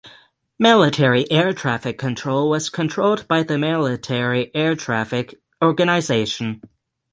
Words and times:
Military 0.57 1.29
air 1.29 1.53
traffic 1.53 1.99
control 1.99 2.49
was 2.49 2.71
controlled 2.71 3.27
by 3.27 3.43
the 3.43 3.59
Military 3.59 4.49
Air 4.55 4.73
Traffic 4.73 5.39
Organisation. 5.63 6.63